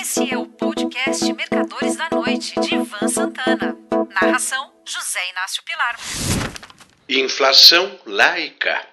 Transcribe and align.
Esse 0.00 0.32
é 0.32 0.38
o 0.38 0.46
podcast 0.46 1.30
Mercadores 1.34 1.96
da 1.96 2.08
Noite, 2.10 2.58
de 2.60 2.76
Ivan 2.76 3.08
Santana. 3.08 3.76
Narração: 4.14 4.70
José 4.86 5.20
Inácio 5.30 5.62
Pilar. 5.66 5.98
Inflação 7.06 7.98
laica. 8.06 8.86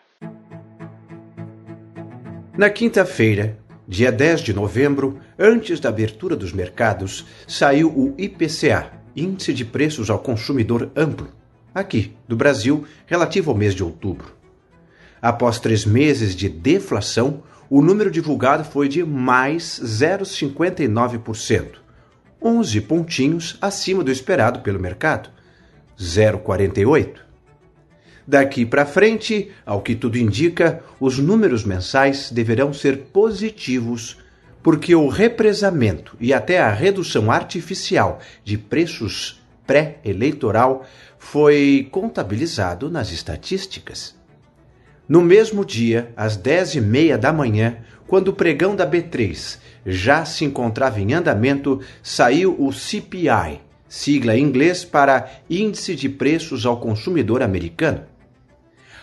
Na 2.58 2.70
quinta-feira, 2.70 3.58
dia 3.88 4.12
10 4.12 4.42
de 4.42 4.54
novembro, 4.54 5.22
antes 5.40 5.80
da 5.80 5.88
abertura 5.88 6.36
dos 6.36 6.52
mercados, 6.52 7.26
saiu 7.48 7.88
o 7.98 8.14
IPCA, 8.18 8.92
Índice 9.16 9.54
de 9.54 9.64
Preços 9.64 10.10
ao 10.10 10.20
Consumidor 10.20 10.92
Amplo, 10.98 11.32
aqui, 11.74 12.14
do 12.28 12.36
Brasil, 12.36 12.86
relativo 13.08 13.52
ao 13.52 13.58
mês 13.58 13.74
de 13.74 13.86
outubro. 13.86 14.36
Após 15.22 15.62
três 15.62 15.86
meses 15.86 16.36
de 16.36 16.50
deflação, 16.50 17.42
o 17.70 17.82
número 17.82 18.10
divulgado 18.10 18.64
foi 18.64 18.88
de 18.88 19.04
mais 19.04 19.80
0,59%, 19.84 21.76
11 22.42 22.82
pontinhos 22.82 23.58
acima 23.62 24.04
do 24.04 24.12
esperado 24.12 24.62
pelo 24.62 24.80
mercado, 24.80 25.30
0,48%. 26.00 27.20
Daqui 28.28 28.66
para 28.66 28.86
frente, 28.86 29.52
ao 29.66 29.82
que 29.82 29.96
tudo 29.96 30.18
indica, 30.18 30.84
os 31.00 31.18
números 31.18 31.64
mensais 31.64 32.30
deverão 32.32 32.72
ser 32.72 33.08
positivos, 33.12 34.18
porque 34.62 34.94
o 34.94 35.08
represamento 35.08 36.16
e 36.20 36.32
até 36.32 36.60
a 36.60 36.72
redução 36.72 37.32
artificial 37.32 38.20
de 38.44 38.58
preços 38.58 39.42
pré-eleitoral 39.66 40.86
foi 41.18 41.88
contabilizado 41.92 42.90
nas 42.90 43.12
estatísticas. 43.12 44.19
No 45.10 45.24
mesmo 45.24 45.66
dia, 45.66 46.14
às 46.16 46.38
dez 46.38 46.76
e 46.76 46.82
meia 46.82 47.18
da 47.18 47.34
manhã, 47.34 47.78
quando 48.06 48.28
o 48.28 48.34
pregão 48.34 48.76
da 48.76 48.88
B3 48.88 49.58
já 49.84 50.24
se 50.24 50.46
encontrava 50.46 51.02
em 51.02 51.14
andamento, 51.14 51.82
saiu 52.04 52.56
o 52.60 52.72
CPI, 52.72 53.60
sigla 53.88 54.38
em 54.38 54.44
inglês 54.44 54.86
para 54.86 55.28
Índice 55.50 55.96
de 55.96 56.08
Preços 56.08 56.64
ao 56.64 56.80
Consumidor 56.80 57.42
Americano. 57.42 58.04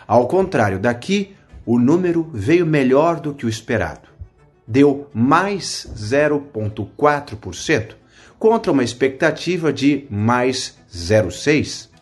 Ao 0.06 0.28
contrário 0.28 0.78
daqui, 0.78 1.34
o 1.64 1.77
número 1.77 2.31
veio 2.33 2.64
melhor 2.64 3.19
do 3.19 3.34
que 3.34 3.44
o 3.44 3.48
esperado. 3.48 4.09
Deu 4.64 5.11
mais 5.12 5.91
0,4%, 5.92 7.97
contra 8.38 8.70
uma 8.70 8.84
expectativa 8.84 9.72
de 9.72 10.06
mais 10.09 10.78
0,6% 10.88 11.95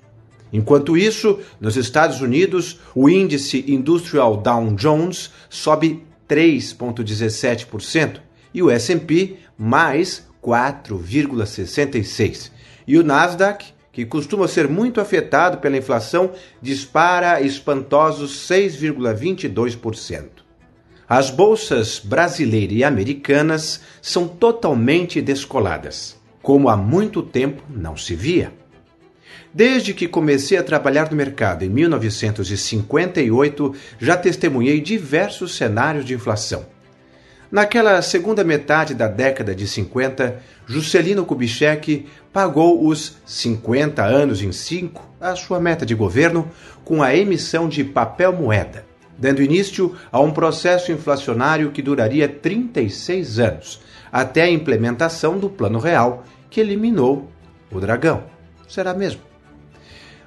Enquanto 0.53 0.97
isso, 0.97 1.41
nos 1.61 1.77
Estados 1.77 2.21
Unidos, 2.21 2.79
o 2.95 3.09
índice 3.09 3.65
Industrial 3.69 4.37
Dow 4.37 4.73
Jones 4.75 5.33
sobe 5.51 6.05
3,17% 6.29 8.21
e 8.55 8.63
o 8.63 8.71
S&P 8.71 9.39
mais 9.59 10.25
4,66%. 10.43 12.53
E 12.87 12.97
o 12.97 13.03
Nasdaq, 13.03 13.75
que 13.91 14.07
costuma 14.07 14.47
ser 14.47 14.69
muito 14.69 15.01
afetado 15.01 15.59
pela 15.59 15.77
inflação, 15.77 16.31
dispara 16.63 17.41
espantosos 17.41 18.49
6,22%. 18.49 20.47
As 21.09 21.31
bolsas 21.31 22.01
brasileira 22.03 22.75
e 22.75 22.85
americanas 22.85 23.81
são 24.03 24.27
totalmente 24.27 25.23
descoladas, 25.23 26.17
como 26.43 26.69
há 26.69 26.77
muito 26.77 27.23
tempo 27.23 27.63
não 27.71 27.97
se 27.97 28.15
via. 28.15 28.53
Desde 29.53 29.93
que 29.95 30.07
comecei 30.07 30.57
a 30.59 30.63
trabalhar 30.63 31.11
no 31.11 31.17
mercado 31.17 31.65
em 31.65 31.69
1958, 31.69 33.75
já 33.99 34.17
testemunhei 34.17 34.81
diversos 34.81 35.57
cenários 35.57 36.05
de 36.05 36.15
inflação. 36.15 36.77
Naquela 37.51 38.03
segunda 38.03 38.43
metade 38.43 38.93
da 38.93 39.07
década 39.07 39.55
de 39.55 39.69
50, 39.69 40.37
Juscelino 40.67 41.25
Kubitschek 41.25 42.07
pagou 42.33 42.87
os 42.87 43.19
50 43.25 44.05
anos 44.05 44.43
em 44.43 44.51
5, 44.51 45.11
a 45.21 45.37
sua 45.37 45.61
meta 45.61 45.87
de 45.87 45.95
governo, 45.95 46.51
com 46.85 47.03
a 47.03 47.15
emissão 47.15 47.69
de 47.69 47.85
papel 47.85 48.33
moeda, 48.33 48.85
dando 49.17 49.43
início 49.43 49.95
a 50.11 50.21
um 50.21 50.33
processo 50.33 50.91
inflacionário 50.91 51.71
que 51.71 51.81
duraria 51.81 52.29
36 52.29 53.39
anos, 53.39 53.81
até 54.13 54.43
a 54.43 54.51
implementação 54.51 55.39
do 55.39 55.49
Plano 55.49 55.79
Real, 55.79 56.25
que 56.51 56.61
eliminou 56.61 57.31
o 57.71 57.81
dragão. 57.81 58.36
Será 58.69 58.95
mesmo? 58.95 59.21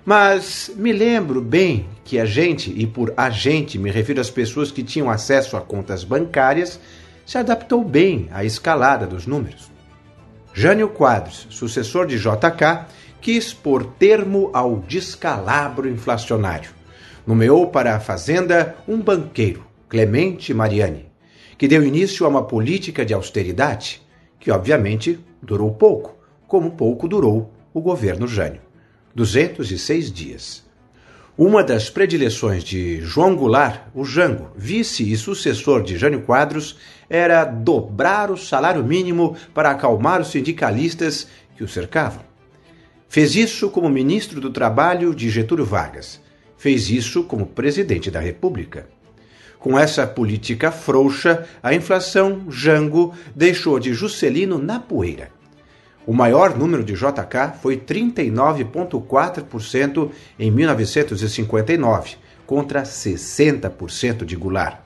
Mas 0.06 0.72
me 0.76 0.92
lembro 0.92 1.42
bem 1.42 1.88
que 2.04 2.20
a 2.20 2.26
gente, 2.26 2.74
e 2.76 2.88
por 2.88 3.14
a 3.16 3.30
gente 3.30 3.78
me 3.78 3.92
refiro 3.92 4.20
às 4.20 4.30
pessoas 4.30 4.72
que 4.72 4.82
tinham 4.82 5.10
acesso 5.10 5.56
a 5.56 5.62
contas 5.62 6.04
bancárias, 6.04 6.80
se 7.26 7.38
adaptou 7.38 7.84
bem 7.84 8.28
à 8.32 8.44
escalada 8.44 9.06
dos 9.06 9.28
números. 9.28 9.70
Jânio 10.54 10.90
Quadros, 10.90 11.46
sucessor 11.52 12.08
de 12.08 12.18
JK, 12.18 12.88
quis 13.22 13.54
pôr 13.54 13.86
termo 13.86 14.50
ao 14.54 14.78
descalabro 14.78 15.88
inflacionário. 15.88 16.72
Nomeou 17.28 17.68
para 17.68 17.96
a 17.96 18.00
Fazenda 18.00 18.76
um 18.88 19.00
banqueiro, 19.00 19.64
Clemente 19.88 20.54
Mariani, 20.54 21.06
que 21.58 21.68
deu 21.68 21.84
início 21.84 22.26
a 22.26 22.30
uma 22.30 22.44
política 22.44 23.06
de 23.06 23.14
austeridade 23.14 24.02
que, 24.40 24.50
obviamente, 24.50 25.20
durou 25.40 25.72
pouco, 25.72 26.18
como 26.48 26.72
pouco 26.72 27.08
durou 27.08 27.59
o 27.80 27.82
governo 27.82 28.28
Jânio. 28.28 28.62
206 29.16 30.12
dias. 30.12 30.64
Uma 31.38 31.64
das 31.64 31.90
predileções 31.90 32.62
de 32.62 33.00
João 33.00 33.34
Goulart, 33.34 33.84
o 33.96 34.04
Jango, 34.04 34.52
vice 34.54 35.10
e 35.10 35.16
sucessor 35.16 35.82
de 35.82 35.98
Jânio 35.98 36.22
Quadros, 36.22 36.76
era 37.10 37.46
dobrar 37.46 38.30
o 38.30 38.38
salário 38.38 38.84
mínimo 38.84 39.38
para 39.54 39.72
acalmar 39.72 40.20
os 40.20 40.28
sindicalistas 40.32 41.28
que 41.56 41.64
o 41.64 41.70
cercavam. 41.70 42.22
Fez 43.08 43.34
isso 43.36 43.70
como 43.70 43.90
ministro 43.90 44.42
do 44.42 44.50
Trabalho 44.50 45.16
de 45.16 45.30
Getúlio 45.30 45.64
Vargas. 45.64 46.20
Fez 46.58 46.90
isso 46.90 47.24
como 47.24 47.46
presidente 47.46 48.12
da 48.12 48.20
República. 48.20 48.90
Com 49.58 49.80
essa 49.80 50.06
política 50.06 50.70
frouxa, 50.70 51.48
a 51.64 51.74
inflação 51.74 52.48
Jango 52.50 53.14
deixou 53.34 53.80
de 53.80 53.94
Juscelino 53.94 54.58
na 54.60 54.80
poeira 54.82 55.39
o 56.06 56.14
maior 56.14 56.58
número 56.58 56.84
de 56.84 56.94
JK 56.94 57.60
foi 57.62 57.78
39,4% 57.78 60.10
em 60.38 60.50
1959, 60.50 62.18
contra 62.46 62.84
60% 62.84 64.26
de 64.26 64.36
Goulart. 64.36 64.80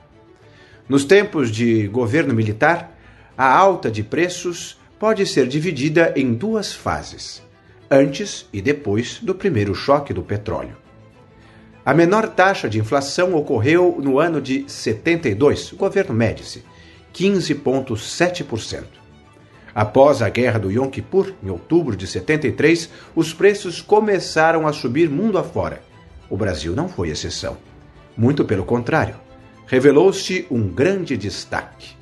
Nos 0.88 1.04
tempos 1.04 1.50
de 1.50 1.88
governo 1.88 2.34
militar, 2.34 2.96
a 3.36 3.52
alta 3.52 3.90
de 3.90 4.02
preços 4.02 4.78
pode 4.98 5.26
ser 5.26 5.48
dividida 5.48 6.12
em 6.14 6.34
duas 6.34 6.74
fases, 6.74 7.42
antes 7.90 8.46
e 8.52 8.60
depois 8.60 9.18
do 9.20 9.34
primeiro 9.34 9.74
choque 9.74 10.12
do 10.12 10.22
petróleo. 10.22 10.76
A 11.84 11.92
menor 11.92 12.28
taxa 12.28 12.68
de 12.68 12.78
inflação 12.78 13.34
ocorreu 13.34 13.98
no 14.02 14.18
ano 14.18 14.40
de 14.40 14.64
72, 14.66 15.72
o 15.72 15.76
governo 15.76 16.14
Médici, 16.14 16.64
15,7%. 17.14 19.03
Após 19.74 20.22
a 20.22 20.28
guerra 20.28 20.58
do 20.58 20.70
Yom 20.70 20.88
Kippur, 20.88 21.32
em 21.42 21.50
outubro 21.50 21.96
de 21.96 22.06
73, 22.06 22.88
os 23.16 23.34
preços 23.34 23.82
começaram 23.82 24.68
a 24.68 24.72
subir 24.72 25.10
mundo 25.10 25.36
afora. 25.36 25.82
O 26.30 26.36
Brasil 26.36 26.76
não 26.76 26.88
foi 26.88 27.08
exceção. 27.08 27.56
Muito 28.16 28.44
pelo 28.44 28.64
contrário, 28.64 29.16
revelou-se 29.66 30.46
um 30.48 30.68
grande 30.68 31.16
destaque. 31.16 31.96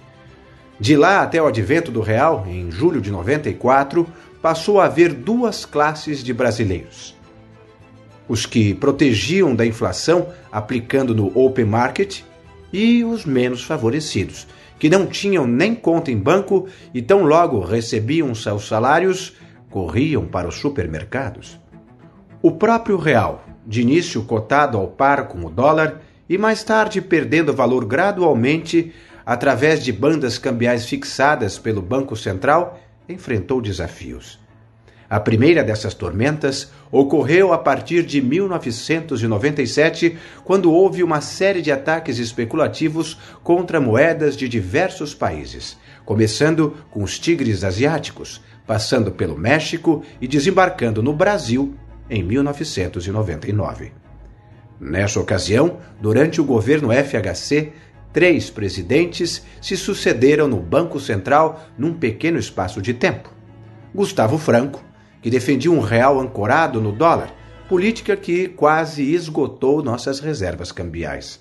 De 0.79 0.97
lá 0.97 1.23
até 1.23 1.41
o 1.41 1.47
advento 1.47 1.91
do 1.91 2.01
real, 2.01 2.45
em 2.47 2.71
julho 2.71 3.01
de 3.01 3.11
94, 3.11 4.07
passou 4.43 4.81
a 4.81 4.87
haver 4.87 5.15
duas 5.15 5.65
classes 5.65 6.23
de 6.23 6.35
brasileiros. 6.35 7.17
Os 8.29 8.45
que 8.45 8.75
protegiam 8.75 9.55
da 9.55 9.65
inflação 9.65 10.29
aplicando 10.51 11.15
no 11.15 11.27
open 11.39 11.65
market 11.65 12.21
e 12.73 13.05
os 13.05 13.25
menos 13.25 13.63
favorecidos, 13.63 14.47
que 14.83 14.91
não 14.91 15.07
tinham 15.07 15.47
nem 15.47 15.77
conta 15.77 16.11
em 16.11 16.19
banco 16.19 16.67
e 16.93 17.01
tão 17.01 17.23
logo 17.23 17.61
recebiam 17.61 18.35
seus 18.35 18.67
salários, 18.67 19.33
corriam 19.71 20.27
para 20.27 20.49
os 20.49 20.57
supermercados. 20.57 21.57
O 22.43 22.51
próprio 22.51 22.97
real, 22.97 23.45
de 23.65 23.81
início 23.81 24.25
cotado 24.25 24.77
ao 24.77 24.89
par 24.89 25.29
com 25.29 25.45
o 25.45 25.49
dólar 25.49 26.03
e 26.29 26.37
mais 26.37 26.65
tarde 26.65 27.01
perdendo 27.01 27.55
valor 27.55 27.85
gradualmente 27.85 28.93
através 29.25 29.85
de 29.85 29.93
bandas 29.93 30.37
cambiais 30.37 30.85
fixadas 30.85 31.61
pelo 31.61 31.81
Banco 31.81 32.17
Central, 32.17 32.81
enfrentou 33.09 33.63
desafios. 33.63 34.42
A 35.13 35.21
primeira 35.21 35.63
dessas 35.63 35.93
tormentas 35.93 36.73
ocorreu 36.91 37.53
a 37.53 37.59
partir 37.59 38.03
de 38.03 38.23
1997, 38.23 40.17
quando 40.43 40.73
houve 40.73 41.03
uma 41.03 41.21
série 41.21 41.61
de 41.61 41.71
ataques 41.71 42.19
especulativos 42.19 43.19
contra 43.43 43.79
moedas 43.79 44.35
de 44.35 44.49
diversos 44.49 45.15
países, 45.15 45.77
começando 46.07 46.79
com 46.91 47.03
os 47.03 47.19
tigres 47.19 47.63
asiáticos, 47.63 48.43
passando 48.67 49.13
pelo 49.13 49.37
México 49.37 50.03
e 50.19 50.27
desembarcando 50.27 51.03
no 51.03 51.13
Brasil 51.13 51.75
em 52.09 52.23
1999. 52.23 53.93
Nessa 54.81 55.21
ocasião, 55.21 55.77
durante 56.01 56.41
o 56.41 56.45
governo 56.45 56.89
FHC, 56.91 57.71
três 58.15 58.49
presidentes 58.49 59.45
se 59.61 59.77
sucederam 59.77 60.49
no 60.49 60.57
Banco 60.57 60.99
Central 60.99 61.67
num 61.77 61.93
pequeno 61.93 62.39
espaço 62.39 62.81
de 62.81 62.95
tempo. 62.95 63.31
Gustavo 63.95 64.39
Franco, 64.39 64.83
que 65.23 65.31
defendia 65.31 65.71
um 65.71 65.81
real 65.81 66.21
ancorado 66.21 66.81
no 66.81 66.93
dólar, 66.93 67.35
política 67.69 68.17
que 68.17 68.49
quase 68.49 69.15
esgotou 69.15 69.83
nossas 69.83 70.21
reservas 70.21 70.71
cambiais. 70.73 71.41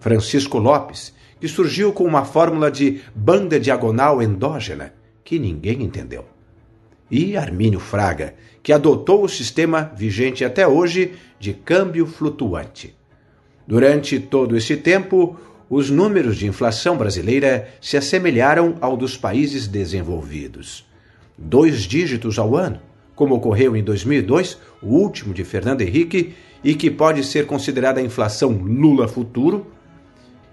Francisco 0.00 0.58
Lopes, 0.58 1.14
que 1.40 1.48
surgiu 1.48 1.92
com 1.92 2.04
uma 2.04 2.24
fórmula 2.24 2.70
de 2.70 3.00
banda 3.14 3.58
diagonal 3.58 4.20
endógena 4.20 4.92
que 5.24 5.38
ninguém 5.38 5.82
entendeu. 5.82 6.24
E 7.10 7.36
Armínio 7.36 7.80
Fraga, 7.80 8.34
que 8.62 8.72
adotou 8.72 9.24
o 9.24 9.28
sistema 9.28 9.92
vigente 9.96 10.44
até 10.44 10.66
hoje 10.66 11.14
de 11.38 11.54
câmbio 11.54 12.06
flutuante. 12.06 12.94
Durante 13.66 14.18
todo 14.18 14.56
esse 14.56 14.76
tempo, 14.76 15.38
os 15.70 15.90
números 15.90 16.36
de 16.36 16.46
inflação 16.46 16.96
brasileira 16.96 17.68
se 17.80 17.96
assemelharam 17.96 18.76
ao 18.80 18.96
dos 18.96 19.16
países 19.16 19.68
desenvolvidos. 19.68 20.86
Dois 21.36 21.82
dígitos 21.82 22.38
ao 22.38 22.56
ano, 22.56 22.80
como 23.18 23.34
ocorreu 23.34 23.76
em 23.76 23.82
2002, 23.82 24.58
o 24.80 24.94
último 24.94 25.34
de 25.34 25.42
Fernando 25.42 25.80
Henrique, 25.80 26.36
e 26.62 26.72
que 26.72 26.88
pode 26.88 27.24
ser 27.24 27.48
considerada 27.48 27.98
a 27.98 28.02
inflação 28.02 28.52
Lula 28.52 29.08
futuro, 29.08 29.66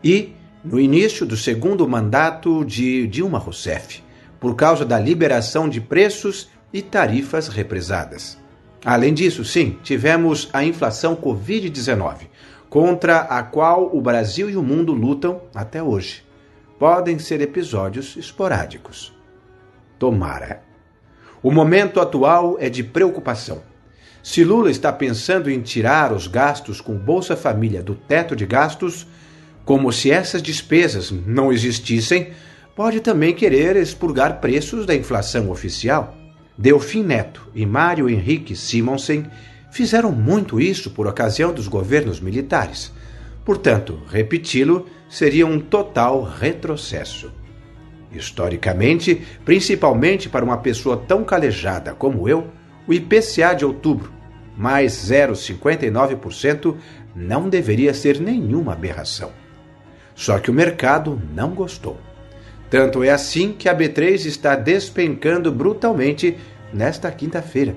e 0.04 0.34
no 0.64 0.80
início 0.80 1.28
do 1.28 1.38
segundo 1.38 1.88
mandato 1.88 2.66
de 2.66 3.06
Dilma 3.06 3.38
Rousseff, 3.38 4.02
por 4.40 4.56
causa 4.56 4.84
da 4.84 5.00
liberação 5.00 5.70
de 5.70 5.80
preços 5.80 6.50
e 6.74 6.82
tarifas 6.82 7.50
represadas. 7.50 8.36
Além 8.84 9.14
disso, 9.14 9.46
sim, 9.46 9.78
tivemos 9.84 10.50
a 10.52 10.66
inflação 10.66 11.16
Covid-19, 11.16 12.22
contra 12.68 13.20
a 13.20 13.44
qual 13.44 13.96
o 13.96 14.02
Brasil 14.02 14.50
e 14.50 14.58
o 14.58 14.64
mundo 14.64 14.92
lutam 14.92 15.40
até 15.54 15.84
hoje. 15.84 16.24
Podem 16.80 17.20
ser 17.20 17.42
episódios 17.42 18.18
esporádicos. 18.18 19.14
Tomara. 20.00 20.75
O 21.46 21.52
momento 21.52 22.02
atual 22.02 22.58
é 22.60 22.72
de 22.72 22.84
preocupação. 22.84 23.62
Se 24.24 24.44
Lula 24.44 24.72
está 24.72 24.92
pensando 24.92 25.48
em 25.48 25.62
tirar 25.62 26.12
os 26.12 26.26
gastos 26.26 26.82
com 26.82 26.98
Bolsa 26.98 27.38
Família 27.38 27.84
do 27.84 27.94
teto 27.94 28.36
de 28.36 28.48
gastos, 28.48 29.06
como 29.64 29.94
se 29.94 30.10
essas 30.10 30.42
despesas 30.42 31.12
não 31.12 31.54
existissem, 31.54 32.32
pode 32.76 33.00
também 33.00 33.32
querer 33.32 33.76
expurgar 33.76 34.42
preços 34.42 34.88
da 34.88 34.96
inflação 34.96 35.52
oficial. 35.52 36.18
Delfim 36.58 37.04
Neto 37.04 37.48
e 37.54 37.64
Mário 37.64 38.10
Henrique 38.10 38.56
Simonsen 38.56 39.28
fizeram 39.72 40.12
muito 40.12 40.60
isso 40.60 40.90
por 40.90 41.06
ocasião 41.06 41.54
dos 41.54 41.68
governos 41.68 42.20
militares. 42.20 42.92
Portanto, 43.46 44.02
repeti-lo 44.10 44.88
seria 45.08 45.46
um 45.46 45.60
total 45.60 46.24
retrocesso. 46.24 47.32
Historicamente, 48.16 49.22
principalmente 49.44 50.30
para 50.30 50.46
uma 50.46 50.58
pessoa 50.58 50.96
tão 50.98 51.24
calejada 51.24 51.94
como 51.94 52.30
eu, 52.30 52.48
o 52.88 52.94
IPCA 52.94 53.54
de 53.54 53.66
outubro, 53.66 54.12
mais 54.56 54.94
0,59%, 54.94 56.76
não 57.16 57.50
deveria 57.50 57.94
ser 57.94 58.20
nenhuma 58.20 58.74
aberração. 58.74 59.32
Só 60.14 60.40
que 60.40 60.50
o 60.50 60.54
mercado 60.54 61.22
não 61.34 61.50
gostou. 61.50 61.98
Tanto 62.70 63.04
é 63.04 63.10
assim 63.10 63.52
que 63.52 63.68
a 63.68 63.76
B3 63.76 64.26
está 64.26 64.56
despencando 64.56 65.52
brutalmente 65.52 66.38
nesta 66.74 67.12
quinta-feira. 67.12 67.76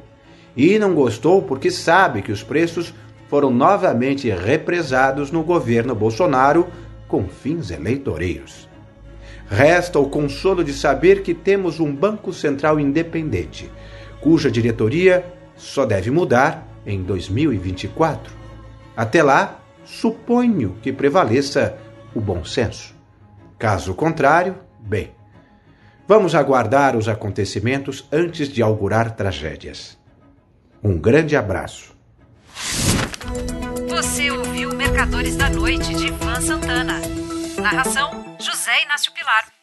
E 0.56 0.78
não 0.78 0.94
gostou 0.94 1.42
porque 1.42 1.70
sabe 1.70 2.22
que 2.22 2.32
os 2.32 2.42
preços 2.42 2.94
foram 3.28 3.50
novamente 3.50 4.30
represados 4.30 5.30
no 5.30 5.42
governo 5.42 5.94
Bolsonaro 5.94 6.68
com 7.06 7.28
fins 7.28 7.70
eleitoreiros. 7.70 8.67
Resta 9.50 9.98
o 9.98 10.08
consolo 10.08 10.62
de 10.62 10.72
saber 10.72 11.22
que 11.22 11.32
temos 11.32 11.80
um 11.80 11.94
Banco 11.94 12.32
Central 12.32 12.78
independente, 12.78 13.70
cuja 14.20 14.50
diretoria 14.50 15.24
só 15.56 15.86
deve 15.86 16.10
mudar 16.10 16.68
em 16.86 17.02
2024. 17.02 18.32
Até 18.96 19.22
lá, 19.22 19.60
suponho 19.84 20.76
que 20.82 20.92
prevaleça 20.92 21.76
o 22.14 22.20
bom 22.20 22.44
senso. 22.44 22.94
Caso 23.58 23.94
contrário, 23.94 24.56
bem. 24.80 25.12
Vamos 26.06 26.34
aguardar 26.34 26.96
os 26.96 27.08
acontecimentos 27.08 28.06
antes 28.10 28.48
de 28.48 28.62
augurar 28.62 29.14
tragédias. 29.14 29.98
Um 30.82 30.98
grande 30.98 31.36
abraço. 31.36 31.96
Você 33.88 34.30
ouviu 34.30 34.74
Mercadores 34.74 35.36
da 35.36 35.50
Noite 35.50 35.94
de 35.94 36.06
Ivan 36.06 36.40
Santana. 36.40 37.00
Narração 37.60 38.17
José 38.68 38.82
Inácio 38.82 39.10
Pilar. 39.12 39.57